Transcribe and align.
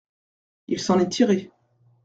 Il 0.65 0.79
s’en 0.79 0.97
est 0.97 1.09
tiré. 1.09 1.51